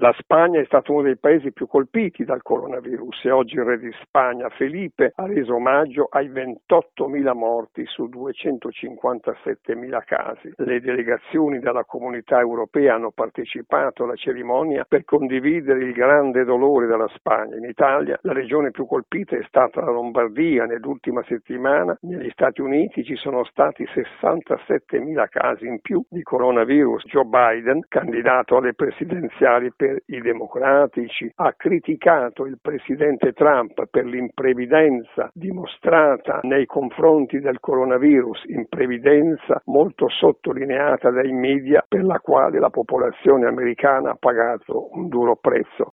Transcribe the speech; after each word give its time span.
La 0.00 0.14
Spagna 0.16 0.60
è 0.60 0.64
stato 0.64 0.92
uno 0.92 1.02
dei 1.02 1.16
paesi 1.16 1.50
più 1.50 1.66
colpiti 1.66 2.24
dal 2.24 2.40
coronavirus 2.40 3.24
e 3.24 3.32
oggi 3.32 3.56
il 3.56 3.64
re 3.64 3.80
di 3.80 3.90
Spagna 4.00 4.48
Felipe 4.50 5.12
ha 5.16 5.26
reso 5.26 5.56
omaggio 5.56 6.06
ai 6.08 6.30
28.000 6.30 7.34
morti 7.34 7.84
su 7.84 8.04
257.000 8.04 10.04
casi. 10.04 10.52
Le 10.54 10.80
delegazioni 10.80 11.58
della 11.58 11.82
comunità 11.82 12.38
europea 12.38 12.94
hanno 12.94 13.10
partecipato 13.10 14.04
alla 14.04 14.14
cerimonia 14.14 14.86
per 14.88 15.04
condividere 15.04 15.82
il 15.82 15.92
grande 15.92 16.44
dolore 16.44 16.86
della 16.86 17.10
Spagna. 17.16 17.56
In 17.56 17.64
Italia 17.64 18.16
la 18.22 18.32
regione 18.32 18.70
più 18.70 18.86
colpita 18.86 19.36
è 19.36 19.42
stata 19.48 19.80
la 19.80 19.90
Lombardia. 19.90 20.64
Nell'ultima 20.64 21.24
settimana 21.24 21.98
negli 22.02 22.30
Stati 22.30 22.60
Uniti 22.60 23.02
ci 23.02 23.16
sono 23.16 23.42
stati 23.42 23.82
67.000 23.82 25.28
casi 25.28 25.66
in 25.66 25.80
più 25.80 26.04
di 26.08 26.22
coronavirus. 26.22 27.04
Joe 27.06 27.24
Biden, 27.24 27.80
candidato 27.88 28.58
alle 28.58 28.74
presidenziali 28.74 29.72
per 29.74 29.86
per 29.88 30.02
i 30.06 30.20
democratici, 30.20 31.30
ha 31.36 31.54
criticato 31.56 32.44
il 32.44 32.58
presidente 32.60 33.32
Trump 33.32 33.86
per 33.90 34.04
l'imprevidenza 34.04 35.30
dimostrata 35.32 36.40
nei 36.42 36.66
confronti 36.66 37.38
del 37.38 37.58
coronavirus, 37.58 38.44
imprevidenza 38.48 39.62
molto 39.64 40.08
sottolineata 40.08 41.10
dai 41.10 41.32
media 41.32 41.82
per 41.88 42.04
la 42.04 42.18
quale 42.18 42.58
la 42.58 42.68
popolazione 42.68 43.46
americana 43.46 44.10
ha 44.10 44.16
pagato 44.18 44.90
un 44.92 45.08
duro 45.08 45.36
prezzo. 45.36 45.86